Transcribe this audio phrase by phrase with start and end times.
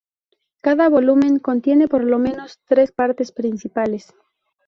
[0.63, 4.11] Cada volumen contiene por lo menos tres partes principales.